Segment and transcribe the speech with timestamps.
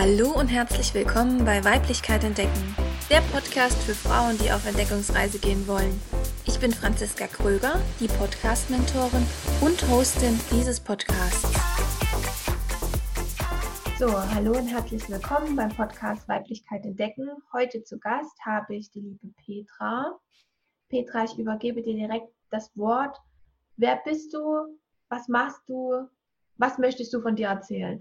[0.00, 2.76] Hallo und herzlich willkommen bei Weiblichkeit entdecken,
[3.10, 6.00] der Podcast für Frauen, die auf Entdeckungsreise gehen wollen.
[6.46, 9.26] Ich bin Franziska Kröger, die Podcast-Mentorin
[9.60, 11.52] und Hostin dieses Podcasts.
[13.98, 17.30] So, hallo und herzlich willkommen beim Podcast Weiblichkeit entdecken.
[17.52, 20.16] Heute zu Gast habe ich die liebe Petra.
[20.90, 23.18] Petra, ich übergebe dir direkt das Wort.
[23.76, 24.78] Wer bist du?
[25.08, 26.06] Was machst du?
[26.56, 27.98] Was möchtest du von dir erzählen?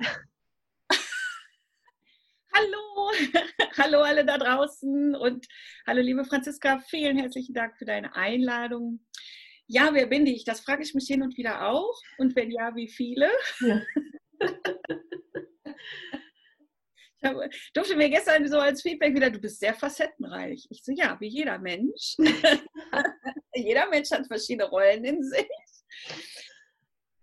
[2.57, 3.11] Hallo,
[3.77, 5.45] hallo alle da draußen und
[5.85, 9.05] hallo liebe Franziska, vielen herzlichen Dank für deine Einladung.
[9.67, 10.43] Ja, wer bin ich?
[10.43, 11.93] Das frage ich mich hin und wieder auch.
[12.17, 13.29] Und wenn ja, wie viele?
[13.59, 13.81] Ja.
[17.19, 20.67] Ich habe, durfte mir gestern so als Feedback wieder, du bist sehr facettenreich.
[20.69, 22.15] Ich so, ja, wie jeder Mensch.
[23.55, 25.47] jeder Mensch hat verschiedene Rollen in sich.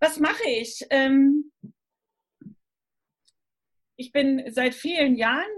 [0.01, 0.85] Was mache ich?
[0.89, 1.49] Ähm,
[3.97, 5.49] ich bin seit vielen Jahren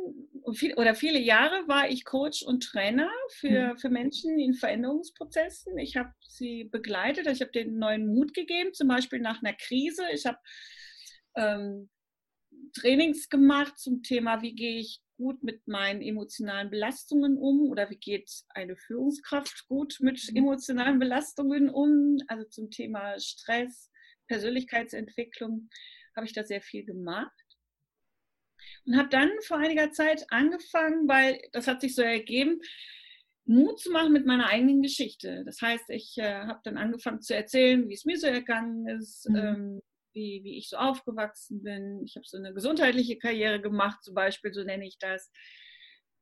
[0.78, 3.78] oder viele Jahre war ich Coach und Trainer für, mhm.
[3.78, 5.78] für Menschen in Veränderungsprozessen.
[5.78, 10.04] Ich habe sie begleitet, ich habe denen neuen Mut gegeben, zum Beispiel nach einer Krise.
[10.14, 10.38] Ich habe
[11.36, 11.90] ähm,
[12.74, 17.98] Trainings gemacht zum Thema, wie gehe ich gut mit meinen emotionalen Belastungen um oder wie
[17.98, 20.38] geht eine Führungskraft gut mit mhm.
[20.38, 22.20] emotionalen Belastungen um.
[22.28, 23.92] Also zum Thema Stress,
[24.28, 25.70] Persönlichkeitsentwicklung
[26.16, 27.47] habe ich da sehr viel gemacht
[28.88, 32.62] und habe dann vor einiger Zeit angefangen, weil das hat sich so ergeben,
[33.46, 35.44] Mut zu machen mit meiner eigenen Geschichte.
[35.46, 39.30] Das heißt, ich äh, habe dann angefangen zu erzählen, wie es mir so ergangen ist,
[39.30, 39.36] mhm.
[39.36, 39.82] ähm,
[40.14, 42.02] wie, wie ich so aufgewachsen bin.
[42.06, 45.32] Ich habe so eine gesundheitliche Karriere gemacht, zum Beispiel, so nenne ich das.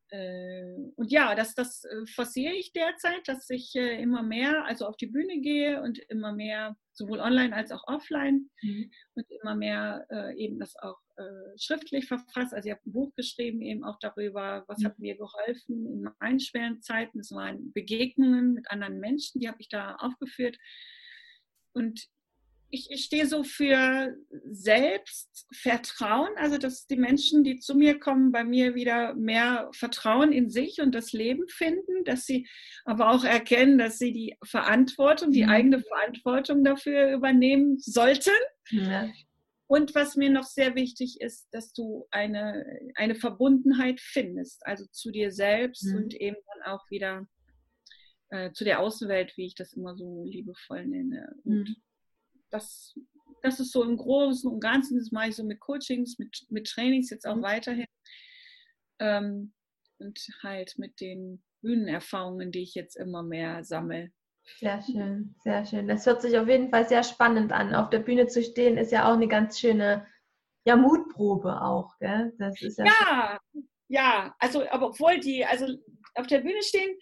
[0.09, 0.63] Äh,
[0.95, 4.97] und ja, das, das äh, forciere ich derzeit, dass ich äh, immer mehr also auf
[4.97, 8.91] die Bühne gehe und immer mehr sowohl online als auch offline mhm.
[9.15, 10.97] und immer mehr eben das auch
[11.57, 12.53] schriftlich verfasst.
[12.53, 14.85] Also ich habe ein Buch geschrieben eben auch darüber, was mhm.
[14.85, 17.19] hat mir geholfen in meinen schweren Zeiten.
[17.19, 20.57] Es waren Begegnungen mit anderen Menschen, die habe ich da aufgeführt.
[21.73, 22.07] Und
[22.75, 24.15] ich, ich stehe so für
[24.51, 30.49] Selbstvertrauen, also dass die Menschen, die zu mir kommen, bei mir wieder mehr Vertrauen in
[30.49, 32.47] sich und das Leben finden, dass sie
[32.83, 35.49] aber auch erkennen, dass sie die Verantwortung, die mhm.
[35.49, 38.33] eigene Verantwortung dafür übernehmen sollten.
[38.69, 39.09] Ja.
[39.67, 42.65] Und was mir noch sehr wichtig ist, dass du eine,
[42.95, 45.95] eine Verbundenheit findest, also zu dir selbst mhm.
[45.95, 47.25] und eben dann auch wieder
[48.29, 51.33] äh, zu der Außenwelt, wie ich das immer so liebevoll nenne.
[51.43, 51.75] Und mhm
[52.49, 52.95] das,
[53.41, 56.67] das ist so im Großen und Ganzen, das mache ich so mit Coachings, mit, mit
[56.67, 57.43] Trainings jetzt auch mhm.
[57.43, 57.87] weiterhin.
[58.99, 59.53] Ähm,
[59.99, 64.11] und halt mit den Bühnenerfahrungen, die ich jetzt immer mehr sammle.
[64.59, 65.87] Sehr schön, sehr schön.
[65.87, 67.73] Das hört sich auf jeden Fall sehr spannend an.
[67.73, 70.05] Auf der Bühne zu stehen ist ja auch eine ganz schöne
[70.65, 71.97] ja, Mutprobe auch.
[71.99, 72.33] Gell?
[72.37, 73.39] Das ist ja, ja,
[73.87, 75.65] ja, also aber obwohl die, also
[76.15, 76.97] auf der Bühne stehen,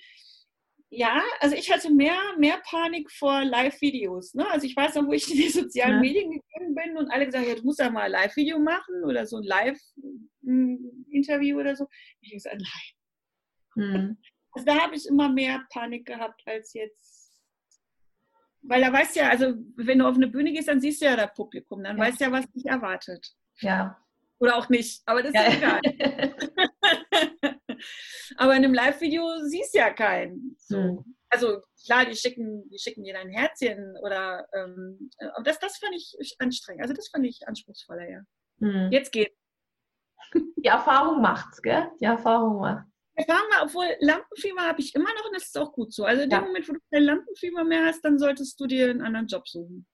[0.96, 4.36] ja, also ich hatte mehr, mehr Panik vor Live-Videos.
[4.36, 4.48] Ne?
[4.50, 6.00] Also ich weiß noch, wo ich in die sozialen ja.
[6.00, 9.03] Medien gegangen bin und alle gesagt haben, ja, du musst ja mal ein Live-Video machen
[9.03, 11.88] oder so ein Live-Interview oder so.
[12.22, 12.92] Ich habe gesagt, nein.
[13.76, 14.20] Hm.
[14.52, 17.32] Also da habe ich immer mehr Panik gehabt als jetzt.
[18.62, 21.16] Weil da weißt ja, also wenn du auf eine Bühne gehst, dann siehst du ja
[21.16, 22.03] das Publikum, dann ja.
[22.03, 23.34] weißt du ja, was dich erwartet.
[23.59, 23.98] Ja.
[24.40, 25.80] Oder auch nicht, aber das ist ja.
[25.80, 25.82] egal.
[28.38, 30.53] Aber in einem Live-Video siehst du ja keinen.
[30.68, 30.78] So.
[30.78, 31.16] Mhm.
[31.29, 35.96] Also klar, die schicken, die schicken dir dein Herzchen oder ähm, aber das, das fand
[35.96, 36.84] ich anstrengend.
[36.84, 38.22] Also das fand ich anspruchsvoller, ja.
[38.57, 38.90] Mhm.
[38.91, 39.34] Jetzt geht.
[40.34, 41.90] Die Erfahrung macht's, gell?
[42.00, 42.85] Die Erfahrung macht.
[43.16, 46.06] Erfahrung war, obwohl Lampenfieber habe ich immer noch und das ist auch gut so.
[46.06, 46.40] Also in ja.
[46.40, 49.47] dem Moment, wo du kein Lampenfieber mehr hast, dann solltest du dir einen anderen Job
[49.47, 49.85] suchen.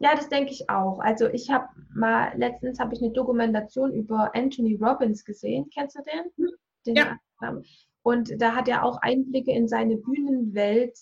[0.00, 0.98] Ja, das denke ich auch.
[1.00, 5.70] Also ich habe mal, letztens habe ich eine Dokumentation über Anthony Robbins gesehen.
[5.72, 6.30] Kennst du den?
[6.36, 6.52] Mhm
[6.86, 7.18] den ja.
[8.02, 10.98] Und da hat er auch Einblicke in seine Bühnenwelt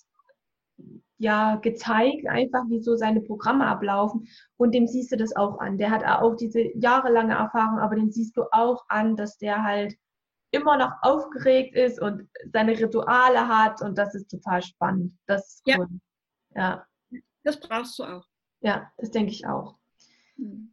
[1.19, 4.27] ja gezeigt, einfach wie so seine Programme ablaufen.
[4.56, 5.77] Und dem siehst du das auch an.
[5.77, 9.97] Der hat auch diese jahrelange Erfahrung, aber den siehst du auch an, dass der halt
[10.51, 15.13] immer noch aufgeregt ist und seine Rituale hat und das ist total spannend.
[15.27, 15.89] Das ist cool.
[16.54, 16.86] Ja.
[17.10, 17.21] ja.
[17.45, 18.25] Das brauchst du auch.
[18.60, 19.77] Ja, das denke ich auch.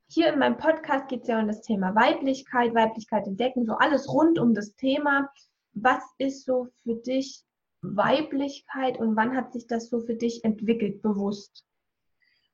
[0.07, 4.07] Hier in meinem Podcast geht es ja um das Thema Weiblichkeit, Weiblichkeit entdecken, so alles
[4.07, 5.29] rund um das Thema.
[5.81, 7.43] Was ist so für dich
[7.81, 11.65] Weiblichkeit und wann hat sich das so für dich entwickelt, bewusst?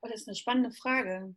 [0.02, 1.36] Oh, das ist eine spannende Frage.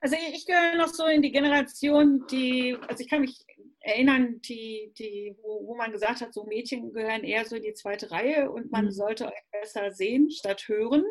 [0.00, 3.44] Also ich gehöre noch so in die Generation, die, also ich kann mich
[3.80, 7.74] erinnern, die, die, wo, wo man gesagt hat, so Mädchen gehören eher so in die
[7.74, 8.90] zweite Reihe und man mhm.
[8.92, 11.04] sollte besser sehen statt hören.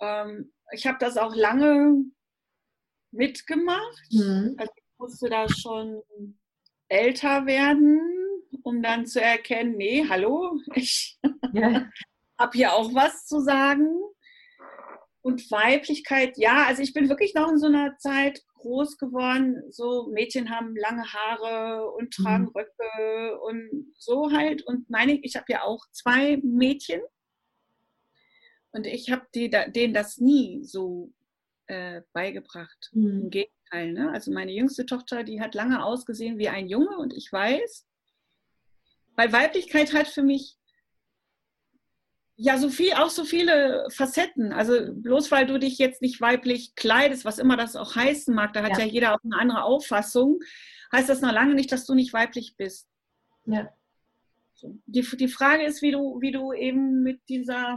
[0.00, 2.04] Ähm, ich habe das auch lange
[3.12, 4.08] mitgemacht.
[4.10, 4.54] Mhm.
[4.58, 6.02] Also musste da schon
[6.90, 8.00] älter werden,
[8.62, 11.18] um dann zu erkennen, nee, hallo, ich
[11.52, 11.88] ja.
[12.38, 13.88] habe hier auch was zu sagen.
[15.22, 19.62] Und Weiblichkeit, ja, also ich bin wirklich noch in so einer Zeit groß geworden.
[19.70, 22.22] So Mädchen haben lange Haare und mhm.
[22.22, 22.52] tragen mhm.
[22.54, 24.62] Röcke und so halt.
[24.62, 27.02] Und meine, ich habe ja auch zwei Mädchen.
[28.72, 31.12] Und ich habe denen das nie so
[31.66, 32.90] äh, beigebracht.
[32.92, 33.22] Mhm.
[33.24, 33.59] Im Gegenteil.
[33.72, 34.10] Ne?
[34.12, 37.86] Also meine jüngste Tochter, die hat lange ausgesehen wie ein Junge und ich weiß,
[39.16, 40.56] weil Weiblichkeit hat für mich
[42.42, 44.54] ja, so viel, auch so viele Facetten.
[44.54, 48.54] Also bloß weil du dich jetzt nicht weiblich kleidest, was immer das auch heißen mag,
[48.54, 50.40] da hat ja, ja jeder auch eine andere Auffassung,
[50.90, 52.88] heißt das noch lange nicht, dass du nicht weiblich bist.
[53.44, 53.68] Ja.
[54.62, 57.76] Die, die Frage ist, wie du, wie du eben mit dieser,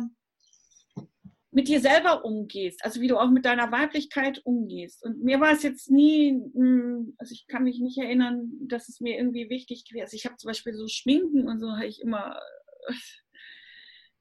[1.54, 5.04] mit dir selber umgehst, also wie du auch mit deiner Weiblichkeit umgehst.
[5.04, 9.00] Und mir war es jetzt nie, hm, also ich kann mich nicht erinnern, dass es
[9.00, 10.06] mir irgendwie wichtig wäre.
[10.06, 12.40] Also ich habe zum Beispiel so Schminken und so habe ich immer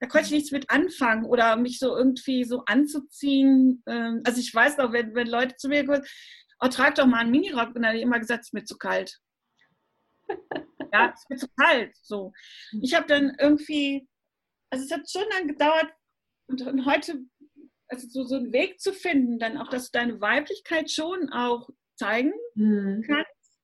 [0.02, 3.85] da konnte ich nichts mit anfangen oder mich so irgendwie so anzuziehen.
[3.87, 6.02] Ähm, also ich weiß noch, wenn, wenn Leute zu mir kommen,
[6.58, 7.69] oh, trag doch mal einen Minirock.
[7.69, 9.20] Und dann habe ich immer gesagt, es ist mir zu kalt.
[10.93, 11.96] ja, es ist mir zu kalt.
[12.02, 12.32] So.
[12.81, 14.08] Ich habe dann irgendwie,
[14.70, 15.93] also es hat schon dann gedauert
[16.52, 17.19] und, und heute,
[17.88, 21.69] also so, so einen Weg zu finden, dann auch, dass du deine Weiblichkeit schon auch
[21.96, 23.04] zeigen mhm.
[23.06, 23.58] kannst.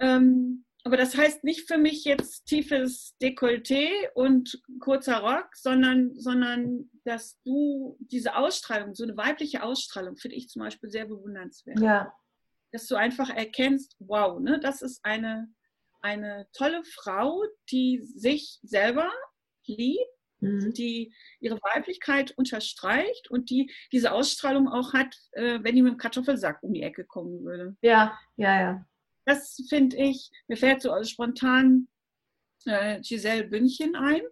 [0.00, 6.90] Ähm, aber das heißt nicht für mich jetzt tiefes Dekolleté und kurzer Rock, sondern, sondern
[7.04, 11.80] dass du diese Ausstrahlung, so eine weibliche Ausstrahlung, finde ich zum Beispiel sehr bewundernswert.
[11.80, 12.14] Ja.
[12.72, 15.52] Dass du einfach erkennst, wow, ne, das ist eine,
[16.00, 19.10] eine tolle Frau, die sich selber
[19.66, 20.72] liebt, mhm.
[20.72, 25.98] die ihre Weiblichkeit unterstreicht und die diese Ausstrahlung auch hat, äh, wenn die mit dem
[25.98, 27.76] Kartoffelsack um die Ecke kommen würde.
[27.82, 28.86] Ja, ja, ja.
[29.24, 31.88] Das finde ich, mir fällt so spontan
[32.64, 34.22] äh, Giselle Bündchen ein.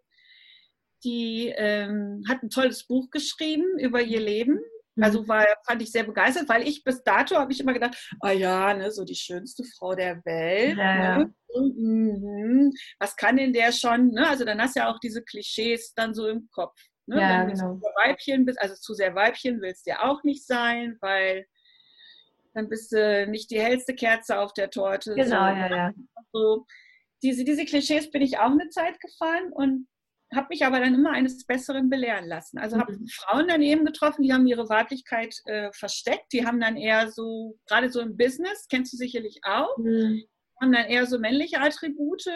[1.05, 4.59] Die ähm, hat ein tolles Buch geschrieben über ihr Leben.
[4.97, 5.05] Mhm.
[5.05, 8.29] Also war, fand ich sehr begeistert, weil ich bis dato habe ich immer gedacht, ah
[8.29, 10.77] oh ja, ne, so die schönste Frau der Welt.
[10.77, 11.35] Ja, ne?
[11.55, 12.73] mhm.
[12.99, 14.09] Was kann denn der schon?
[14.09, 14.27] Ne?
[14.29, 16.75] Also dann hast du ja auch diese Klischees dann so im Kopf.
[17.07, 17.21] Ne?
[17.21, 17.75] Ja, Wenn du genau.
[17.77, 21.47] zu Weibchen bist, also zu sehr Weibchen willst du ja auch nicht sein, weil
[22.55, 25.15] dann bist du nicht die hellste Kerze auf der Torte.
[25.15, 25.35] Genau, so.
[25.35, 25.93] ja, ja.
[26.33, 26.67] So,
[27.23, 29.87] diese, diese Klischees bin ich auch eine Zeit gefallen und
[30.35, 32.59] habe mich aber dann immer eines Besseren belehren lassen.
[32.59, 33.07] Also habe mhm.
[33.07, 36.33] Frauen daneben getroffen, die haben ihre Weiblichkeit äh, versteckt.
[36.33, 40.25] Die haben dann eher so, gerade so im Business, kennst du sicherlich auch, mhm.
[40.61, 42.27] haben dann eher so männliche Attribute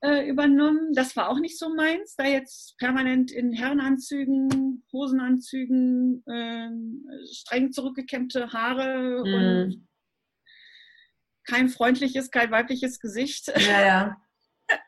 [0.00, 0.92] äh, übernommen.
[0.92, 6.70] Das war auch nicht so meins, da jetzt permanent in Herrenanzügen, Hosenanzügen, äh,
[7.32, 9.34] streng zurückgekämmte Haare mm.
[9.34, 9.88] und
[11.44, 13.48] kein freundliches, kein weibliches Gesicht.
[13.48, 14.16] Ja, ja.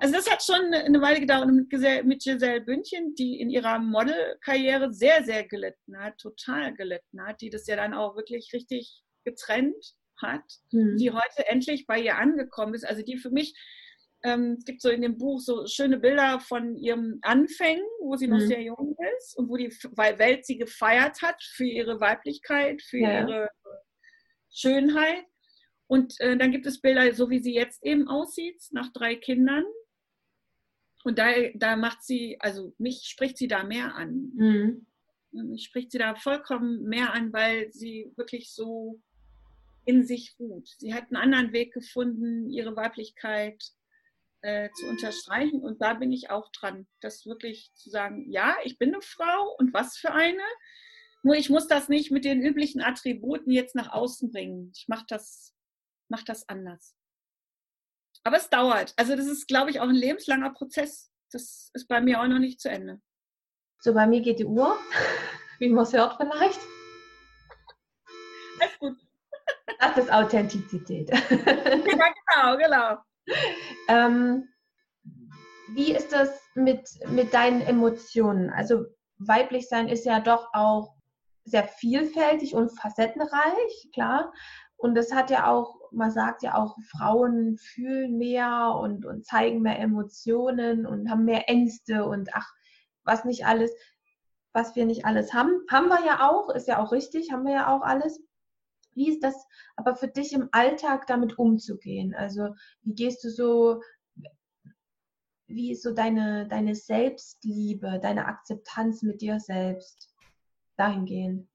[0.00, 5.24] Also das hat schon eine Weile gedauert mit Giselle Bündchen, die in ihrer Modelkarriere sehr,
[5.24, 10.44] sehr gelitten hat, total gelitten hat, die das ja dann auch wirklich richtig getrennt hat,
[10.72, 10.96] mhm.
[10.96, 12.84] die heute endlich bei ihr angekommen ist.
[12.84, 13.54] Also die für mich
[14.22, 18.26] ähm, es gibt so in dem Buch so schöne Bilder von ihrem Anfängen, wo sie
[18.26, 18.48] noch mhm.
[18.48, 23.20] sehr jung ist und wo die Welt sie gefeiert hat für ihre Weiblichkeit, für ja.
[23.20, 23.50] ihre
[24.52, 25.24] Schönheit.
[25.86, 29.64] Und äh, dann gibt es Bilder, so wie sie jetzt eben aussieht, nach drei Kindern.
[31.04, 34.32] Und da, da macht sie, also mich spricht sie da mehr an.
[34.34, 34.86] Mhm.
[35.32, 39.00] Mich spricht sie da vollkommen mehr an, weil sie wirklich so
[39.84, 40.68] in sich ruht.
[40.78, 43.64] Sie hat einen anderen Weg gefunden, ihre Weiblichkeit
[44.42, 45.62] äh, zu unterstreichen.
[45.62, 49.56] Und da bin ich auch dran, das wirklich zu sagen, ja, ich bin eine Frau
[49.58, 50.42] und was für eine.
[51.22, 54.72] Nur ich muss das nicht mit den üblichen Attributen jetzt nach außen bringen.
[54.74, 55.54] Ich mache das,
[56.08, 56.96] mach das anders.
[58.24, 58.92] Aber es dauert.
[58.96, 61.10] Also das ist, glaube ich, auch ein lebenslanger Prozess.
[61.32, 63.00] Das ist bei mir auch noch nicht zu Ende.
[63.78, 64.76] So, bei mir geht die Uhr,
[65.58, 66.60] wie man es hört vielleicht.
[68.60, 68.96] Alles gut.
[69.78, 71.10] Das ist Authentizität.
[72.40, 72.98] Ja, genau, genau.
[73.88, 74.48] ähm,
[75.74, 78.50] wie ist das mit, mit deinen Emotionen?
[78.50, 78.86] Also
[79.18, 80.94] weiblich sein ist ja doch auch
[81.44, 84.32] sehr vielfältig und facettenreich, klar.
[84.76, 89.62] Und das hat ja auch, man sagt ja auch, Frauen fühlen mehr und, und zeigen
[89.62, 92.52] mehr Emotionen und haben mehr Ängste und ach,
[93.04, 93.72] was nicht alles,
[94.52, 95.64] was wir nicht alles haben.
[95.70, 98.20] Haben wir ja auch, ist ja auch richtig, haben wir ja auch alles.
[98.94, 102.14] Wie ist das aber für dich im Alltag damit umzugehen?
[102.14, 103.82] Also wie gehst du so,
[105.46, 110.14] wie ist so deine, deine Selbstliebe, deine Akzeptanz mit dir selbst
[110.76, 111.49] dahingehend?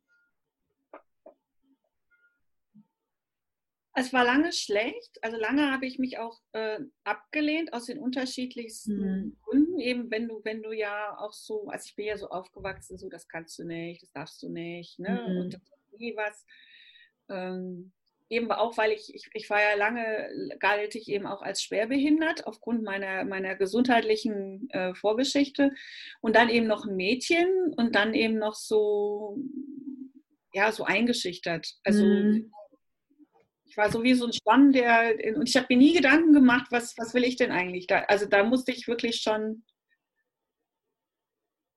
[3.97, 5.17] Es war lange schlecht.
[5.21, 9.37] Also lange habe ich mich auch äh, abgelehnt aus den unterschiedlichsten mhm.
[9.41, 9.79] Gründen.
[9.79, 13.07] Eben wenn du, wenn du ja auch so, also ich bin ja so aufgewachsen, so
[13.07, 15.25] das kannst du nicht, das darfst du nicht, ne?
[15.25, 15.37] Mhm.
[15.37, 16.45] Und das ist nie was.
[17.29, 17.93] Ähm,
[18.27, 22.47] eben auch, weil ich, ich, ich war ja lange, galt ich eben auch als schwerbehindert
[22.47, 25.71] aufgrund meiner, meiner gesundheitlichen äh, Vorgeschichte.
[26.19, 29.37] Und dann eben noch ein Mädchen und dann eben noch so,
[30.53, 31.75] ja, so eingeschüchtert.
[31.85, 32.51] Also mhm
[33.75, 36.67] ich war so wie so ein Schwamm, der, und ich habe mir nie Gedanken gemacht,
[36.69, 37.87] was, was will ich denn eigentlich?
[37.87, 39.65] Da, also da musste ich wirklich schon,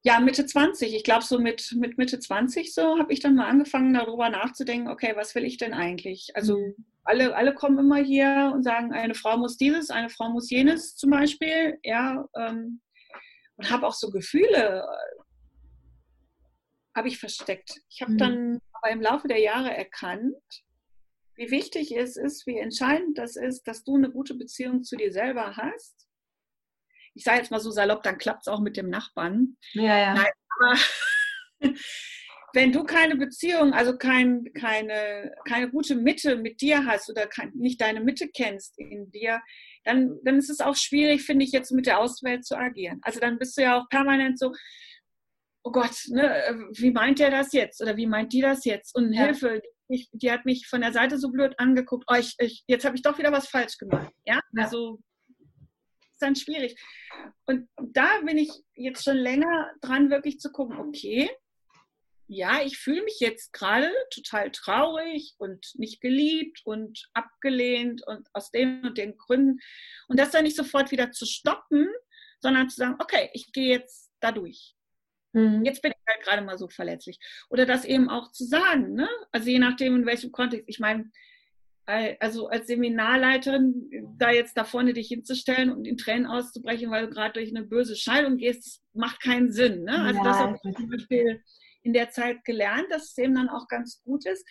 [0.04, 3.48] ja, Mitte 20, ich glaube so mit, mit Mitte 20 so, habe ich dann mal
[3.48, 6.30] angefangen darüber nachzudenken, okay, was will ich denn eigentlich?
[6.34, 6.86] Also mhm.
[7.02, 10.94] alle, alle kommen immer hier und sagen, eine Frau muss dieses, eine Frau muss jenes
[10.94, 12.80] zum Beispiel, ja, ähm,
[13.56, 15.20] und habe auch so Gefühle, äh,
[16.96, 17.80] habe ich versteckt.
[17.90, 18.18] Ich habe mhm.
[18.18, 20.36] dann aber im Laufe der Jahre erkannt,
[21.38, 25.12] wie wichtig es ist, wie entscheidend das ist, dass du eine gute Beziehung zu dir
[25.12, 26.08] selber hast.
[27.14, 29.56] Ich sage jetzt mal so salopp, dann klappt es auch mit dem Nachbarn.
[29.72, 30.14] Ja, ja.
[30.14, 30.78] Nein, aber
[32.54, 37.52] wenn du keine Beziehung, also kein, keine, keine gute Mitte mit dir hast oder kein,
[37.54, 39.40] nicht deine Mitte kennst in dir,
[39.84, 42.98] dann, dann ist es auch schwierig, finde ich, jetzt mit der Außenwelt zu agieren.
[43.02, 44.52] Also dann bist du ja auch permanent so,
[45.62, 47.80] oh Gott, ne, wie meint der das jetzt?
[47.80, 48.94] Oder wie meint die das jetzt?
[48.96, 49.26] Und ja.
[49.26, 52.84] Hilfe, ich, die hat mich von der Seite so blöd angeguckt, oh, ich, ich, jetzt
[52.84, 54.12] habe ich doch wieder was falsch gemacht.
[54.26, 55.00] Ja, also
[56.18, 56.80] ist dann schwierig.
[57.46, 61.30] Und da bin ich jetzt schon länger dran, wirklich zu gucken, okay,
[62.26, 68.50] ja, ich fühle mich jetzt gerade total traurig und nicht geliebt und abgelehnt und aus
[68.50, 69.60] den und den Gründen.
[70.08, 71.88] Und das dann nicht sofort wieder zu stoppen,
[72.40, 74.74] sondern zu sagen, okay, ich gehe jetzt da durch.
[75.32, 75.64] Mhm.
[75.64, 77.18] Jetzt bin ich halt gerade mal so verletzlich.
[77.50, 79.08] Oder das eben auch zu sagen, ne?
[79.32, 80.68] Also je nachdem, in welchem Kontext.
[80.68, 81.10] Ich meine,
[82.20, 87.12] also als Seminarleiterin da jetzt da vorne dich hinzustellen und in Tränen auszubrechen, weil du
[87.12, 89.84] gerade durch eine böse Scheidung gehst, macht keinen Sinn.
[89.84, 89.98] Ne?
[89.98, 91.42] Also ja, das habe ich zum Beispiel
[91.82, 94.46] in der Zeit gelernt, dass es eben dann auch ganz gut ist,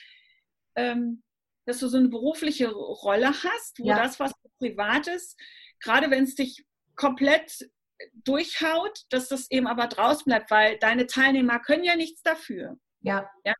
[0.75, 1.21] ähm,
[1.67, 4.01] dass du so eine berufliche Rolle hast, wo ja.
[4.01, 5.39] das, was privat ist,
[5.79, 6.65] gerade wenn es dich
[6.95, 7.69] komplett
[8.13, 12.77] durchhaut, dass das eben aber draußen bleibt, weil deine Teilnehmer können ja nichts dafür.
[13.01, 13.29] Ja.
[13.45, 13.53] ja?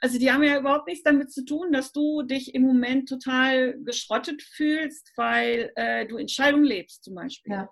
[0.00, 3.78] Also die haben ja überhaupt nichts damit zu tun, dass du dich im Moment total
[3.84, 7.52] geschrottet fühlst, weil äh, du in Scheidung lebst zum Beispiel.
[7.52, 7.70] Ja.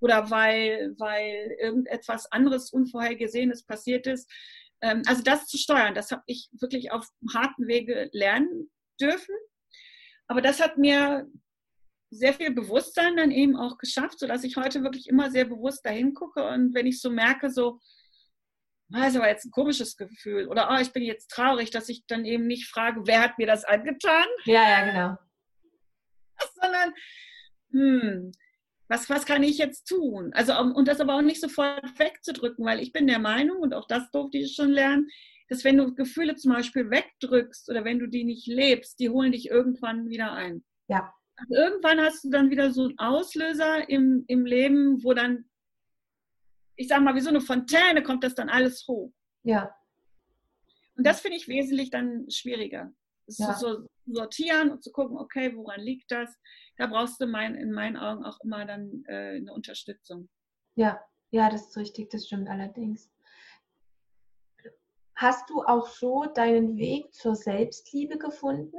[0.00, 4.30] Oder weil, weil irgendetwas anderes Unvorhergesehenes passiert ist.
[4.82, 9.34] Ähm, also das zu steuern, das habe ich wirklich auf harten Wege lernen dürfen.
[10.26, 11.26] Aber das hat mir
[12.10, 16.12] sehr viel Bewusstsein dann eben auch geschafft, sodass ich heute wirklich immer sehr bewusst dahin
[16.12, 17.80] gucke und wenn ich so merke, so,
[18.92, 22.04] ah, ist aber jetzt ein komisches Gefühl oder oh, ich bin jetzt traurig, dass ich
[22.06, 24.26] dann eben nicht frage, wer hat mir das angetan?
[24.44, 25.16] Ja, ja, genau.
[26.60, 26.94] Sondern,
[27.70, 28.32] hm,
[28.88, 30.32] was, was kann ich jetzt tun?
[30.34, 33.86] Also, und das aber auch nicht sofort wegzudrücken, weil ich bin der Meinung, und auch
[33.86, 35.08] das durfte ich schon lernen,
[35.48, 39.30] dass wenn du Gefühle zum Beispiel wegdrückst oder wenn du die nicht lebst, die holen
[39.30, 40.64] dich irgendwann wieder ein.
[40.88, 41.12] Ja
[41.48, 45.48] irgendwann hast du dann wieder so einen Auslöser im, im Leben, wo dann,
[46.76, 49.12] ich sag mal, wie so eine Fontäne kommt das dann alles hoch.
[49.42, 49.74] Ja.
[50.96, 52.92] Und das finde ich wesentlich dann schwieriger.
[53.26, 53.54] Ja.
[53.54, 56.36] Zu sortieren und zu gucken, okay, woran liegt das?
[56.76, 60.28] Da brauchst du mein, in meinen Augen auch immer dann äh, eine Unterstützung.
[60.74, 63.10] Ja, ja, das ist richtig, das stimmt allerdings.
[65.14, 68.78] Hast du auch so deinen Weg zur Selbstliebe gefunden?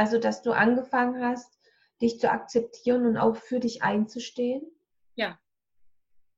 [0.00, 1.58] Also, dass du angefangen hast,
[2.00, 4.62] dich zu akzeptieren und auch für dich einzustehen?
[5.14, 5.38] Ja.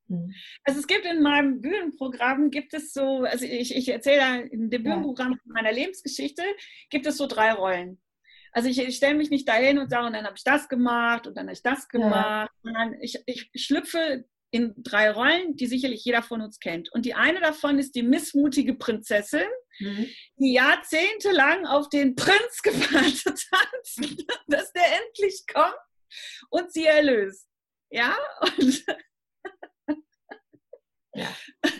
[0.09, 0.35] Hm.
[0.65, 4.83] Also es gibt in meinem Bühnenprogramm, gibt es so, also ich, ich erzähle in dem
[4.83, 6.43] Bühnenprogramm meiner Lebensgeschichte,
[6.91, 8.03] gibt es so drei Rollen.
[8.51, 11.29] Also ich, ich stelle mich nicht dahin und sage, und dann habe ich das gemacht
[11.29, 12.63] und dann habe ich das gemacht, ja.
[12.65, 16.93] sondern ich, ich schlüpfe in drei Rollen, die sicherlich jeder von uns kennt.
[16.93, 19.49] Und die eine davon ist die missmutige Prinzessin,
[19.81, 20.07] mhm.
[20.37, 23.97] die jahrzehntelang auf den Prinz gewartet hat,
[24.47, 25.75] dass der endlich kommt
[26.51, 27.49] und sie erlöst.
[27.91, 28.17] Ja,
[28.59, 28.85] und,
[31.15, 31.35] ja.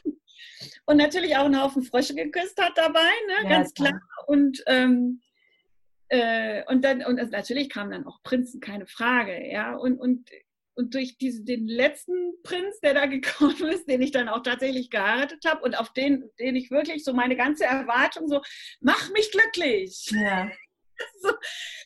[0.87, 3.35] und natürlich auch einen Haufen Frösche geküsst hat dabei, ne?
[3.45, 4.01] Ja, ganz klar.
[4.27, 5.21] Und ähm,
[6.09, 9.75] äh, und dann und natürlich kamen dann auch Prinzen, keine Frage, ja.
[9.75, 10.31] Und, und
[10.75, 14.91] und durch diese, den letzten Prinz, der da gekommen ist, den ich dann auch tatsächlich
[14.91, 18.41] geheiratet habe und auf den, den ich wirklich so meine ganze Erwartung so,
[18.81, 20.11] mach mich glücklich.
[20.13, 20.51] Ja.
[21.21, 21.31] So,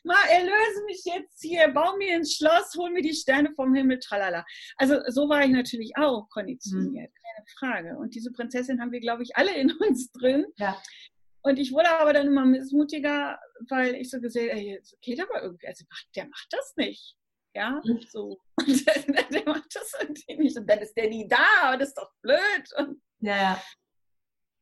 [0.04, 3.98] mal erlöse mich jetzt hier, bau mir ins Schloss, hol mir die Sterne vom Himmel,
[3.98, 4.44] tralala.
[4.76, 7.22] Also so war ich natürlich auch konditioniert, mhm.
[7.22, 7.98] keine Frage.
[7.98, 10.44] Und diese Prinzessin haben wir, glaube ich, alle in uns drin.
[10.56, 10.76] Ja.
[11.40, 13.38] Und ich wurde aber dann immer missmutiger,
[13.70, 17.16] weil ich so gesehen, ey, das geht aber irgendwie, also der macht das nicht.
[17.56, 18.00] Ja, mhm.
[18.02, 18.38] so.
[18.60, 20.58] Und der, der, macht das irgendwie nicht.
[20.58, 22.72] Und dann ist der nie da und das ist doch blöd.
[22.78, 23.62] Und, ja, ja.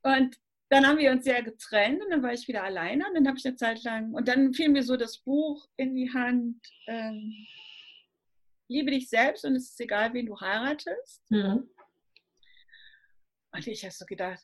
[0.02, 0.36] Und
[0.70, 3.38] dann haben wir uns ja getrennt und dann war ich wieder alleine und dann habe
[3.38, 7.32] ich eine Zeit lang, und dann fiel mir so das Buch in die Hand, ähm,
[8.68, 11.22] Liebe dich selbst und es ist egal, wen du heiratest.
[11.30, 11.68] Mhm.
[13.52, 14.42] Und ich habe so gedacht,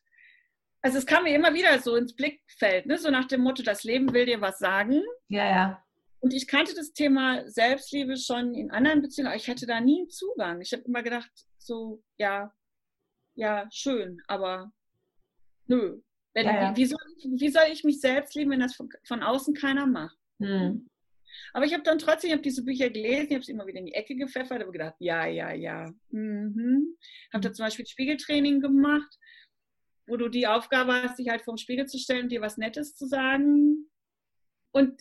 [0.82, 2.98] also es kam mir immer wieder so ins Blickfeld, ne?
[2.98, 5.02] so nach dem Motto, das Leben will dir was sagen.
[5.28, 5.84] Ja, ja.
[6.20, 10.00] Und ich kannte das Thema Selbstliebe schon in anderen Beziehungen, aber ich hatte da nie
[10.00, 10.60] einen Zugang.
[10.60, 12.52] Ich habe immer gedacht, so, ja,
[13.34, 14.70] ja, schön, aber
[15.66, 16.00] nö.
[16.34, 16.76] Wenn, ja, ja.
[16.76, 19.86] Wie, soll ich, wie, soll ich, mich selbst lieben, wenn das von, von außen keiner
[19.86, 20.16] macht?
[20.40, 20.86] Hm.
[21.52, 23.78] Aber ich habe dann trotzdem, ich habe diese Bücher gelesen, ich habe sie immer wieder
[23.78, 25.92] in die Ecke gepfeffert, habe gedacht, ja, ja, ja.
[26.10, 26.96] Mhm.
[27.32, 29.16] Habe da zum Beispiel Spiegeltraining gemacht,
[30.06, 32.56] wo du die Aufgabe hast, dich halt vor den Spiegel zu stellen und dir was
[32.56, 33.90] Nettes zu sagen.
[34.72, 35.00] Und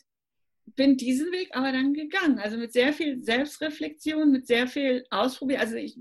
[0.80, 2.40] bin diesen Weg aber dann gegangen.
[2.40, 5.60] Also mit sehr viel Selbstreflexion, mit sehr viel Ausprobieren.
[5.60, 5.98] Also ich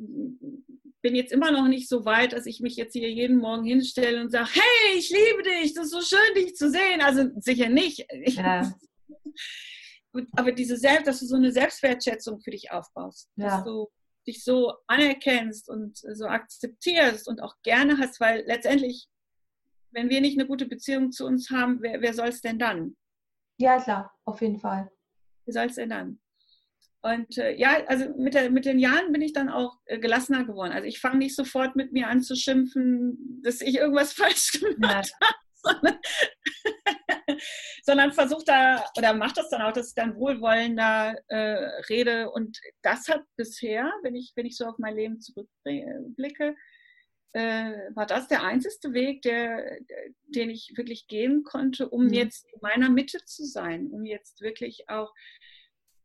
[1.03, 4.21] bin jetzt immer noch nicht so weit, dass ich mich jetzt hier jeden Morgen hinstelle
[4.21, 7.01] und sage, hey, ich liebe dich, das ist so schön, dich zu sehen.
[7.01, 8.07] Also sicher nicht.
[8.37, 8.73] Ja.
[10.37, 13.49] aber diese Selbst, dass du so eine Selbstwertschätzung für dich aufbaust, ja.
[13.49, 13.89] dass du
[14.29, 19.09] dich so anerkennst und so akzeptierst und auch gerne hast, weil letztendlich,
[19.91, 22.95] wenn wir nicht eine gute Beziehung zu uns haben, wer, wer soll es denn dann?
[23.59, 24.91] Ja, klar, auf jeden Fall.
[25.45, 26.21] Wer soll es dann?
[27.01, 30.45] Und äh, ja, also mit, der, mit den Jahren bin ich dann auch äh, gelassener
[30.45, 30.73] geworden.
[30.73, 35.13] Also ich fange nicht sofort mit mir an zu schimpfen, dass ich irgendwas falsch gemacht
[35.21, 35.29] ja.
[35.65, 35.99] habe,
[37.83, 42.31] sondern versucht da oder macht das dann auch, dass ich dann wohlwollender äh, rede.
[42.31, 46.57] Und das hat bisher, wenn ich, wenn ich so auf mein Leben zurückblicke,
[47.33, 49.79] äh, war das der einzige Weg, der,
[50.27, 52.13] den ich wirklich gehen konnte, um mhm.
[52.13, 55.13] jetzt in meiner Mitte zu sein, um jetzt wirklich auch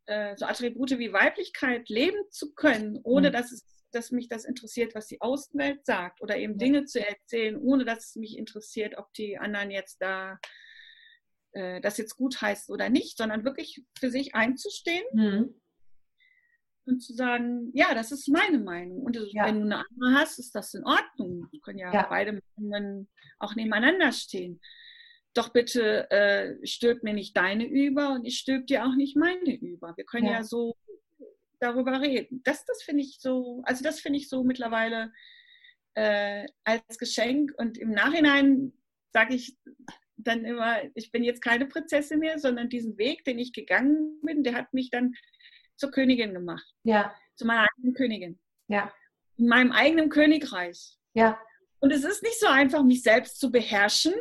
[0.05, 3.33] äh, so Attribute wie Weiblichkeit leben zu können, ohne mhm.
[3.33, 7.55] dass es dass mich das interessiert, was die Außenwelt sagt oder eben Dinge zu erzählen,
[7.55, 10.39] ohne dass es mich interessiert, ob die anderen jetzt da
[11.51, 15.61] äh, das jetzt gut heißt oder nicht, sondern wirklich für sich einzustehen mhm.
[16.85, 19.03] Und zu sagen, ja, das ist meine Meinung.
[19.03, 19.45] Und ja.
[19.45, 21.47] wenn du eine andere hast, ist das in Ordnung.
[21.51, 22.05] Wir können ja, ja.
[22.09, 24.59] beide Meinungen auch nebeneinander stehen.
[25.33, 29.55] Doch bitte äh, stülp mir nicht deine über und ich stülp dir auch nicht meine
[29.55, 29.93] über.
[29.97, 30.75] Wir können ja, ja so
[31.59, 32.41] darüber reden.
[32.43, 35.11] Das, das finde ich so, also das finde ich so mittlerweile
[35.95, 38.73] äh, als Geschenk und im Nachhinein
[39.11, 39.57] sage ich
[40.17, 44.43] dann immer, ich bin jetzt keine Prinzessin mehr, sondern diesen Weg, den ich gegangen bin,
[44.43, 45.13] der hat mich dann
[45.75, 46.65] zur Königin gemacht.
[46.83, 47.13] Ja.
[47.35, 48.39] Zu meiner eigenen Königin.
[48.67, 48.93] Ja.
[49.37, 50.97] In meinem eigenen Königreich.
[51.13, 51.39] Ja.
[51.79, 54.13] Und es ist nicht so einfach, mich selbst zu beherrschen.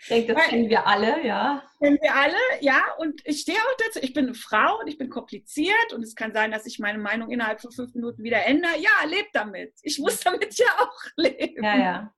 [0.00, 1.62] Ich denke, das kennen wir alle, ja.
[1.82, 2.82] Kennen wir alle, ja.
[2.96, 3.98] Und ich stehe auch dazu.
[4.00, 6.98] Ich bin eine Frau und ich bin kompliziert und es kann sein, dass ich meine
[6.98, 8.78] Meinung innerhalb von fünf Minuten wieder ändere.
[8.78, 9.74] Ja, lebt damit.
[9.82, 11.62] Ich muss damit ja auch leben.
[11.62, 12.14] Ja, ja.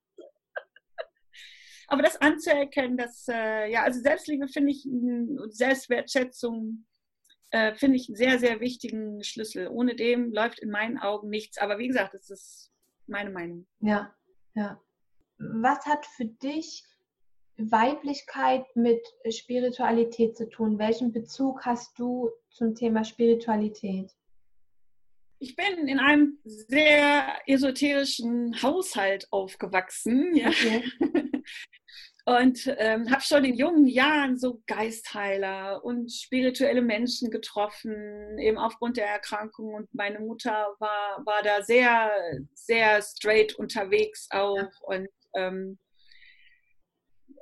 [1.91, 4.89] Aber das anzuerkennen, dass, äh, ja, also Selbstliebe finde ich,
[5.49, 6.87] Selbstwertschätzung
[7.51, 9.67] äh, finde ich einen sehr, sehr wichtigen Schlüssel.
[9.67, 11.59] Ohne dem läuft in meinen Augen nichts.
[11.59, 12.73] Aber wie gesagt, das ist
[13.09, 13.67] meine Meinung.
[13.81, 14.15] Ja,
[14.55, 14.81] ja.
[15.39, 16.85] Was hat für dich
[17.57, 20.79] Weiblichkeit mit Spiritualität zu tun?
[20.79, 24.13] Welchen Bezug hast du zum Thema Spiritualität?
[25.41, 30.37] Ich bin in einem sehr esoterischen Haushalt aufgewachsen.
[30.37, 30.51] Ja.
[30.51, 30.85] Okay.
[32.31, 38.99] Und ähm, habe schon in jungen Jahren so Geistheiler und spirituelle Menschen getroffen, eben aufgrund
[38.99, 39.75] der Erkrankung.
[39.75, 42.13] Und meine Mutter war, war da sehr,
[42.55, 44.59] sehr straight unterwegs auch.
[44.59, 44.69] Ja.
[44.83, 45.79] Und ähm,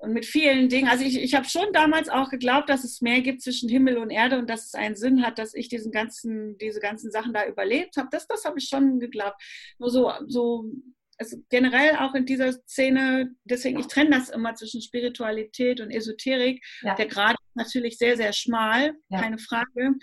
[0.01, 0.89] und mit vielen Dingen.
[0.89, 4.11] Also ich, ich habe schon damals auch geglaubt, dass es mehr gibt zwischen Himmel und
[4.11, 7.47] Erde und dass es einen Sinn hat, dass ich diesen ganzen, diese ganzen Sachen da
[7.47, 8.09] überlebt habe.
[8.13, 9.43] Das, das habe ich schon geglaubt.
[9.79, 10.71] Nur so, so
[11.19, 16.65] also generell auch in dieser Szene, deswegen, ich trenne das immer zwischen Spiritualität und Esoterik.
[16.83, 16.95] Ja.
[16.95, 19.21] Der Grad ist natürlich sehr, sehr schmal, ja.
[19.21, 19.95] keine Frage.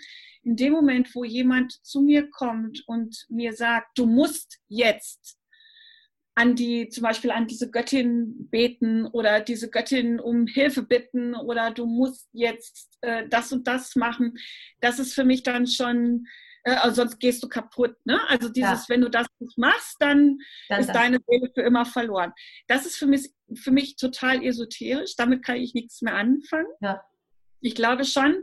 [0.42, 5.38] In dem Moment, wo jemand zu mir kommt und mir sagt, du musst jetzt
[6.36, 11.70] an die, zum Beispiel an diese Göttin beten oder diese Göttin um Hilfe bitten oder
[11.70, 14.34] du musst jetzt äh, das und das machen.
[14.80, 16.26] Das ist für mich dann schon,
[16.66, 17.96] äh, also sonst gehst du kaputt.
[18.04, 18.20] Ne?
[18.28, 18.84] Also dieses, ja.
[18.88, 20.96] wenn du das nicht machst, dann, dann ist das.
[20.96, 22.32] deine Seele für immer verloren.
[22.66, 25.14] Das ist für mich, für mich total esoterisch.
[25.16, 26.66] Damit kann ich nichts mehr anfangen.
[26.80, 27.02] Ja.
[27.60, 28.42] Ich glaube schon,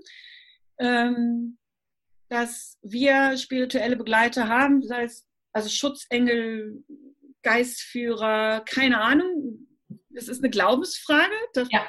[0.80, 1.58] ähm,
[2.30, 6.84] dass wir spirituelle Begleiter haben, sei es also Schutzengel,
[7.44, 9.68] Geistführer, keine Ahnung.
[10.10, 11.36] Das ist eine Glaubensfrage.
[11.54, 11.86] Das, ja.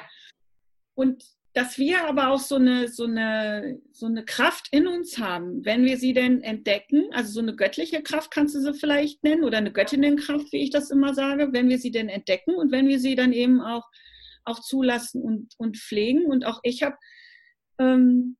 [0.93, 1.23] Und
[1.55, 5.85] dass wir aber auch so eine, so, eine, so eine Kraft in uns haben, wenn
[5.85, 9.57] wir sie denn entdecken, also so eine göttliche Kraft kannst du sie vielleicht nennen oder
[9.59, 12.99] eine Göttinnenkraft, wie ich das immer sage, wenn wir sie denn entdecken und wenn wir
[12.99, 13.85] sie dann eben auch,
[14.43, 16.25] auch zulassen und, und pflegen.
[16.25, 16.97] Und auch ich habe
[17.79, 18.35] ähm,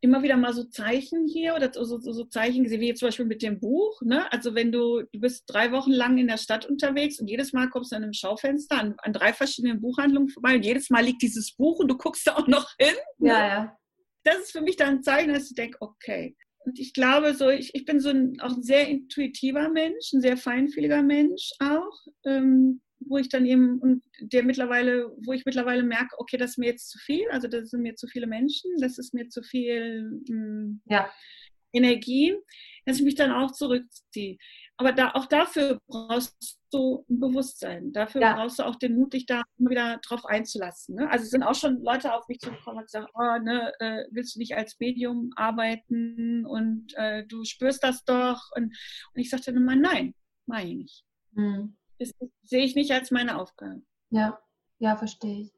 [0.00, 3.08] immer wieder mal so Zeichen hier oder so, so, so Zeichen gesehen, wie jetzt zum
[3.08, 4.00] Beispiel mit dem Buch.
[4.02, 4.30] Ne?
[4.32, 7.68] Also wenn du, du bist drei Wochen lang in der Stadt unterwegs und jedes Mal
[7.68, 11.22] kommst du an einem Schaufenster an, an drei verschiedenen Buchhandlungen vorbei und jedes Mal liegt
[11.22, 12.94] dieses Buch und du guckst da auch noch hin.
[13.18, 13.28] Ne?
[13.28, 13.78] Ja, ja.
[14.24, 16.36] Das ist für mich dann ein Zeichen, dass ich denke, okay.
[16.60, 20.20] Und ich glaube, so, ich, ich bin so ein, auch ein sehr intuitiver Mensch, ein
[20.20, 21.96] sehr feinfühliger Mensch auch.
[22.26, 26.58] Ähm, wo ich dann eben, und der mittlerweile, wo ich mittlerweile merke, okay, das ist
[26.58, 29.42] mir jetzt zu viel, also das sind mir zu viele Menschen, das ist mir zu
[29.42, 31.10] viel mh, hm, ja.
[31.72, 32.34] Energie,
[32.86, 34.38] dass ich mich dann auch zurückziehe.
[34.78, 37.92] Aber da, auch dafür brauchst du ein Bewusstsein.
[37.92, 38.34] Dafür ja.
[38.34, 40.94] brauchst du auch den Mut, dich da immer wieder drauf einzulassen.
[40.94, 41.10] Ne?
[41.10, 44.36] Also es sind auch schon Leute auf mich zugekommen und gesagt, oh, ne, äh, willst
[44.36, 48.40] du nicht als Medium arbeiten und äh, du spürst das doch.
[48.54, 48.64] Und,
[49.14, 50.14] und ich sagte dann mal, nein,
[50.46, 51.04] mache ich nicht.
[51.32, 51.76] Mhm.
[51.98, 53.82] Das sehe ich nicht als meine Aufgabe.
[54.10, 54.40] Ja,
[54.78, 55.52] ja, verstehe ich.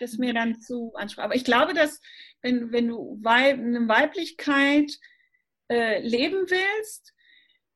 [0.00, 1.24] Das ist mir dann zu anspruchsvoll.
[1.24, 2.00] Aber ich glaube, dass
[2.42, 4.92] wenn, wenn du Weib, eine Weiblichkeit
[5.70, 7.12] äh, leben willst,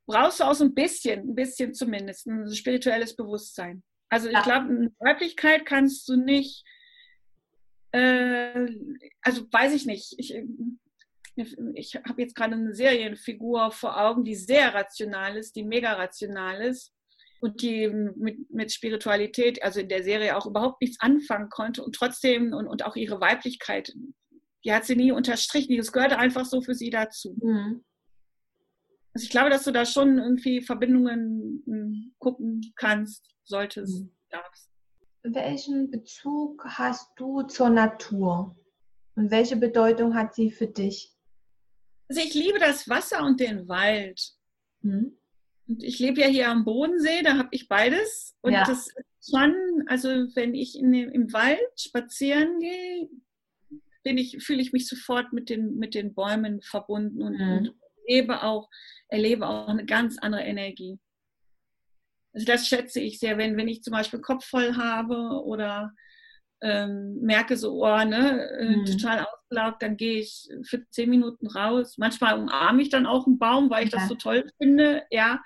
[0.05, 3.83] brauchst du auch so ein bisschen, ein bisschen zumindest, ein spirituelles Bewusstsein.
[4.09, 6.63] Also ich glaube, eine Weiblichkeit kannst du nicht,
[7.91, 8.67] äh,
[9.21, 10.35] also weiß ich nicht, ich,
[11.73, 16.61] ich habe jetzt gerade eine Serienfigur vor Augen, die sehr rational ist, die mega rational
[16.61, 16.93] ist
[17.43, 21.93] und die mit, mit Spiritualität, also in der Serie auch überhaupt nichts anfangen konnte und
[21.93, 23.93] trotzdem und, und auch ihre Weiblichkeit,
[24.63, 27.35] die hat sie nie unterstrichen, das gehörte einfach so für sie dazu.
[27.41, 27.83] Mhm.
[29.13, 34.11] Also ich glaube, dass du da schon irgendwie Verbindungen hm, gucken kannst, solltest, mhm.
[34.29, 34.69] darfst.
[35.23, 38.55] Welchen Bezug hast du zur Natur?
[39.15, 41.11] Und welche Bedeutung hat sie für dich?
[42.07, 44.31] Also ich liebe das Wasser und den Wald.
[44.81, 45.17] Mhm.
[45.67, 48.35] Und ich lebe ja hier am Bodensee, da habe ich beides.
[48.41, 48.63] Und ja.
[48.65, 49.55] das ist schon,
[49.87, 53.09] also wenn ich in im Wald spazieren gehe,
[54.03, 57.57] bin ich, fühle ich mich sofort mit den, mit den Bäumen verbunden und, mhm.
[57.57, 57.75] und
[58.07, 58.69] lebe auch,
[59.07, 60.99] erlebe auch eine ganz andere Energie.
[62.33, 65.93] Also das schätze ich sehr, wenn, wenn ich zum Beispiel Kopf voll habe oder
[66.63, 68.85] ähm, merke so, oh, ne, äh, mhm.
[68.85, 71.97] total ausgelaugt, dann gehe ich für zehn Minuten raus.
[71.97, 73.99] Manchmal umarme ich dann auch einen Baum, weil ich ja.
[73.99, 75.41] das so toll finde, ja.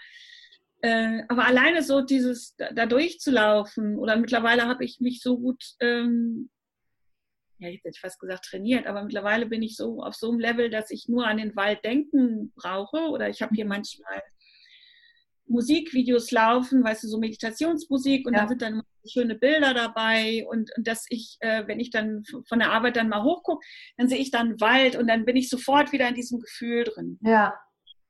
[0.82, 5.64] Äh, aber alleine so dieses, da, da durchzulaufen oder mittlerweile habe ich mich so gut,
[5.80, 6.52] ähm,
[7.58, 10.40] ja, jetzt hätte ich fast gesagt trainiert, aber mittlerweile bin ich so auf so einem
[10.40, 13.70] Level, dass ich nur an den Wald denken brauche oder ich habe hier mhm.
[13.70, 14.22] manchmal
[15.48, 18.42] Musikvideos laufen, weißt du, so Meditationsmusik und ja.
[18.42, 22.60] da sind dann schöne Bilder dabei und, und dass ich, äh, wenn ich dann von
[22.60, 23.66] der Arbeit dann mal hochgucke,
[23.98, 27.18] dann sehe ich dann Wald und dann bin ich sofort wieder in diesem Gefühl drin.
[27.22, 27.54] Ja.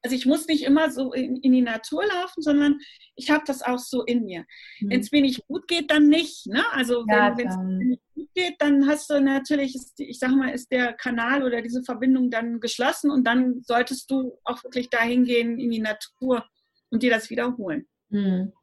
[0.03, 2.79] Also ich muss nicht immer so in, in die Natur laufen, sondern
[3.15, 4.45] ich habe das auch so in mir.
[4.79, 4.89] Mhm.
[4.89, 6.47] Wenn es mir nicht gut geht, dann nicht.
[6.47, 6.63] Ne?
[6.71, 10.51] Also ja, wenn es nicht gut geht, dann hast du natürlich, ist, ich sage mal,
[10.51, 15.25] ist der Kanal oder diese Verbindung dann geschlossen und dann solltest du auch wirklich dahin
[15.25, 16.45] gehen in die Natur
[16.89, 17.87] und dir das wiederholen.
[18.09, 18.53] Mhm.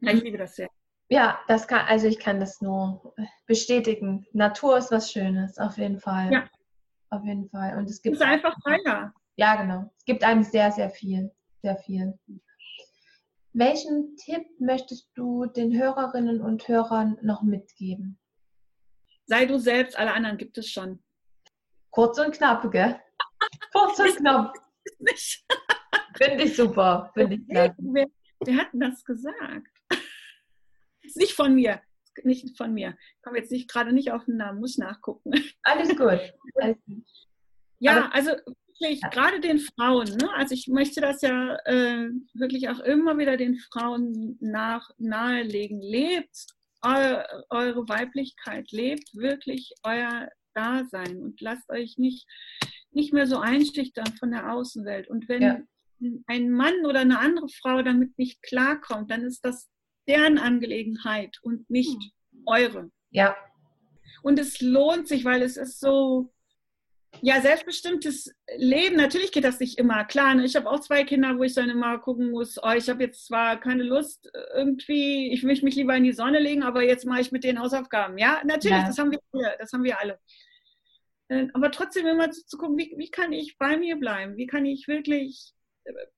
[0.00, 0.68] Ja, ich liebe das sehr.
[1.08, 3.14] Ja, das kann, also ich kann das nur
[3.46, 4.26] bestätigen.
[4.32, 6.32] Natur ist was Schönes, auf jeden Fall.
[6.32, 6.48] Ja.
[7.10, 7.78] Auf jeden Fall.
[7.78, 8.16] Und es gibt.
[8.16, 9.14] Es ist einfach freier.
[9.36, 9.90] Ja, genau.
[9.96, 11.30] Es gibt einem sehr, sehr viel.
[11.62, 12.18] Sehr viel.
[13.52, 18.18] Welchen Tipp möchtest du den Hörerinnen und Hörern noch mitgeben?
[19.26, 21.02] Sei du selbst, alle anderen gibt es schon.
[21.90, 23.00] Kurz und knapp, gell?
[23.72, 24.54] Kurz und knapp.
[24.98, 25.44] Nicht.
[26.16, 27.10] Finde ich super.
[27.14, 27.74] Finde ich klasse.
[27.78, 28.06] Wer,
[28.44, 29.68] wer hat denn das gesagt?
[31.02, 31.80] Ist nicht von mir.
[32.24, 32.96] Nicht von mir.
[33.16, 35.32] Ich komme jetzt nicht gerade nicht auf den Namen, muss nachgucken.
[35.62, 36.20] Alles gut.
[36.54, 37.04] Alles gut.
[37.78, 38.30] Ja, Aber, also
[38.80, 39.08] wirklich, ja.
[39.08, 40.32] gerade den Frauen, ne?
[40.34, 45.80] also ich möchte das ja äh, wirklich auch immer wieder den Frauen nach, nahelegen.
[45.80, 46.46] Lebt
[46.82, 52.26] eu, eure Weiblichkeit, lebt wirklich euer Dasein und lasst euch nicht,
[52.90, 55.08] nicht mehr so einschüchtern von der Außenwelt.
[55.08, 55.58] Und wenn ja
[56.26, 59.68] ein Mann oder eine andere Frau damit nicht klarkommt, dann ist das
[60.08, 62.42] deren Angelegenheit und nicht hm.
[62.46, 62.90] eure.
[63.10, 63.36] Ja.
[64.22, 66.32] Und es lohnt sich, weil es ist so,
[67.22, 68.96] ja, selbstbestimmtes Leben.
[68.96, 70.04] Natürlich geht das nicht immer.
[70.04, 70.44] Klar, ne?
[70.44, 73.26] ich habe auch zwei Kinder, wo ich dann immer gucken muss, oh, ich habe jetzt
[73.26, 77.20] zwar keine Lust irgendwie, ich möchte mich lieber in die Sonne legen, aber jetzt mache
[77.20, 78.18] ich mit den Hausaufgaben.
[78.18, 78.86] Ja, natürlich, ja.
[78.86, 79.56] das haben wir alle.
[79.58, 80.18] Das haben wir alle.
[81.28, 84.36] Äh, aber trotzdem immer zu, zu gucken, wie, wie kann ich bei mir bleiben?
[84.36, 85.52] Wie kann ich wirklich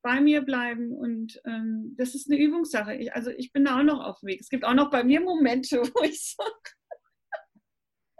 [0.02, 2.94] bei mir bleiben und ähm, das ist eine Übungssache.
[2.94, 4.40] Ich, also ich bin da auch noch auf dem Weg.
[4.40, 6.44] Es gibt auch noch bei mir Momente, wo ich so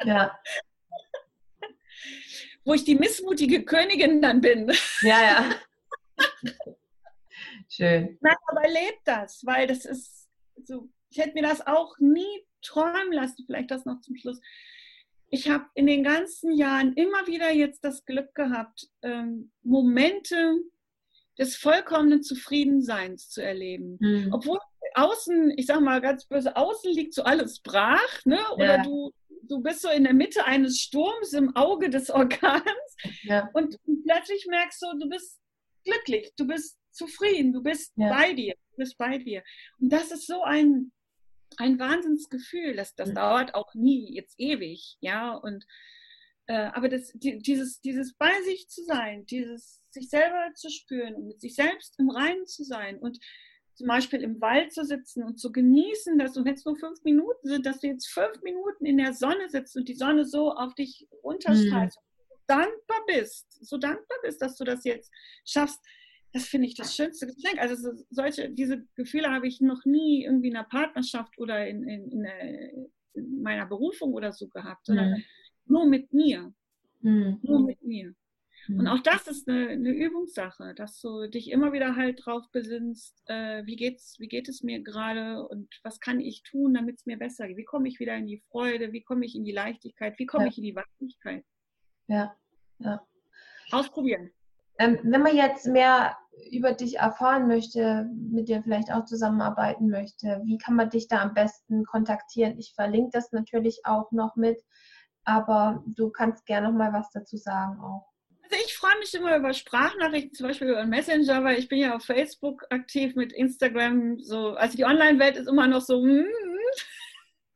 [0.05, 0.39] ja.
[2.65, 4.71] wo ich die missmutige Königin dann bin.
[5.03, 5.55] Ja, ja.
[7.69, 8.19] Schön.
[8.21, 10.29] Nein, aber erlebt das, weil das ist
[10.65, 14.41] so, ich hätte mir das auch nie träumen lassen, vielleicht das noch zum Schluss.
[15.31, 20.59] Ich habe in den ganzen Jahren immer wieder jetzt das Glück gehabt, ähm, Momente
[21.39, 23.97] des vollkommenen Zufriedenseins zu erleben.
[24.01, 24.33] Mhm.
[24.33, 24.59] Obwohl
[24.95, 28.39] außen, ich sag mal ganz böse, außen liegt so alles brach, ne?
[28.55, 28.83] Oder ja.
[28.83, 33.49] du, du bist so in der Mitte eines Sturms im Auge des Orkans ja.
[33.53, 35.39] und plötzlich merkst du, du bist
[35.85, 38.09] glücklich, du bist zufrieden, du bist ja.
[38.09, 39.43] bei dir, du bist bei dir.
[39.79, 40.93] Und das ist so ein,
[41.57, 45.65] ein Wahnsinnsgefühl, das, das dauert auch nie jetzt ewig, ja, und
[46.49, 51.15] äh, aber das, die, dieses, dieses bei sich zu sein, dieses sich selber zu spüren
[51.15, 53.19] und mit sich selbst im Reinen zu sein und
[53.75, 57.49] zum Beispiel im Wald zu sitzen und zu genießen, dass, wenn es nur fünf Minuten
[57.49, 60.75] sind, dass du jetzt fünf Minuten in der Sonne sitzt und die Sonne so auf
[60.75, 62.29] dich runterstrahlt, mhm.
[62.29, 65.13] so dankbar bist, so dankbar bist, dass du das jetzt
[65.45, 65.81] schaffst,
[66.33, 67.59] das finde ich das schönste Geschenk.
[67.59, 72.11] Also solche, diese Gefühle habe ich noch nie irgendwie in einer Partnerschaft oder in, in,
[72.11, 72.73] in, der,
[73.15, 75.25] in meiner Berufung oder so gehabt, sondern mhm.
[75.69, 76.53] Nur mit mir.
[77.01, 77.39] Mhm.
[77.43, 78.15] Nur mit mir.
[78.69, 78.87] Und mhm.
[78.89, 83.65] auch das ist eine, eine, Übungssache, dass du dich immer wieder halt drauf besinnst, äh,
[83.65, 87.19] wie, geht's, wie geht es mir gerade und was kann ich tun, damit es mir
[87.19, 87.57] besser geht?
[87.57, 88.93] Wie komme ich wieder in die Freude?
[88.93, 90.19] Wie komme ich in die Leichtigkeit?
[90.19, 90.51] Wie komme ja.
[90.51, 91.45] ich in die Weiblichkeit?
[92.09, 92.35] Ja,
[92.81, 93.01] ja.
[93.71, 94.31] Ausprobieren.
[94.79, 96.17] Ähm, wenn man jetzt mehr
[96.53, 101.23] über dich erfahren möchte, mit dir vielleicht auch zusammenarbeiten möchte, wie kann man dich da
[101.23, 102.59] am besten kontaktieren?
[102.59, 104.63] Ich verlinke das natürlich auch noch mit,
[105.29, 108.09] aber du kannst gerne noch mal was dazu sagen auch.
[108.45, 111.95] Also ich freue mich immer über Sprachnachrichten, zum Beispiel über Messenger, weil ich bin ja
[111.95, 114.21] auf Facebook aktiv mit Instagram.
[114.21, 116.03] So, also die Online-Welt ist immer noch so.
[116.03, 116.25] Mm.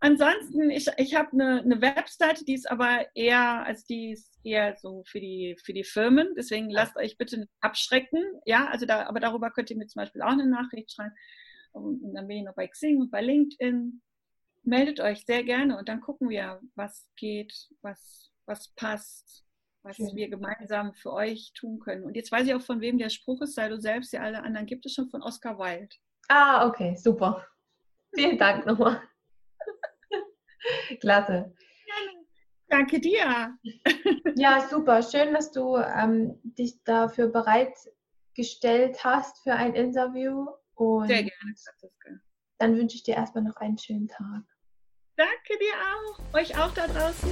[0.01, 4.77] Ansonsten, ich, ich habe eine, eine Webseite, die ist aber eher, also die ist eher
[4.77, 6.29] so für die, für die Firmen.
[6.37, 8.23] Deswegen lasst euch bitte abschrecken.
[8.47, 11.15] Ja, also da, aber darüber könnt ihr mir zum Beispiel auch eine Nachricht schreiben.
[11.73, 14.01] Und dann bin ich noch bei Xing und bei LinkedIn.
[14.63, 19.45] Meldet euch sehr gerne und dann gucken wir, was geht, was, was passt
[19.83, 20.15] was Schön.
[20.15, 22.05] wir gemeinsam für euch tun können.
[22.05, 24.43] Und jetzt weiß ich auch, von wem der Spruch ist, sei du selbst, ja alle
[24.43, 25.95] anderen gibt es schon von Oscar Wilde.
[26.29, 27.47] Ah, okay, super.
[28.15, 29.03] Vielen Dank nochmal.
[31.01, 31.55] Klasse.
[32.69, 33.57] Danke dir.
[34.37, 35.03] ja, super.
[35.03, 40.47] Schön, dass du ähm, dich dafür bereitgestellt hast für ein Interview.
[40.75, 42.21] Und Sehr gerne.
[42.59, 44.43] Dann wünsche ich dir erstmal noch einen schönen Tag.
[45.21, 46.17] Danke dir auch.
[46.33, 47.29] Euch auch da draußen.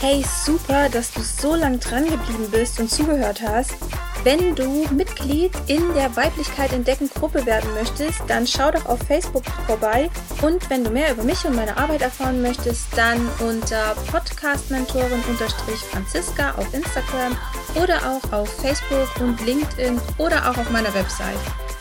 [0.00, 3.74] Hey, super, dass du so lang dran geblieben bist und zugehört hast.
[4.22, 9.44] Wenn du Mitglied in der Weiblichkeit entdecken Gruppe werden möchtest, dann schau doch auf Facebook
[9.66, 10.08] vorbei.
[10.40, 16.72] Und wenn du mehr über mich und meine Arbeit erfahren möchtest, dann unter Podcastmentorin-Franziska auf
[16.72, 17.36] Instagram
[17.74, 21.36] oder auch auf Facebook und LinkedIn oder auch auf meiner Website.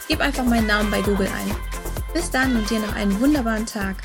[0.09, 1.82] Gib einfach meinen Namen bei Google ein.
[2.13, 3.95] Bis dann und dir noch einen wunderbaren Tag.